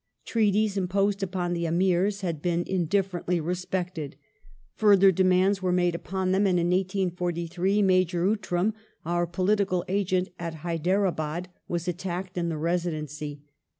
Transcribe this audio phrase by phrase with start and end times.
[0.25, 4.15] Treaties imposed upon the Amii s had been indifferently respected.
[4.73, 8.73] Further demands were made upon them, and in 1843 Major Outram,
[9.05, 13.43] our political agent at Haidardbad, was attacked in the Residency.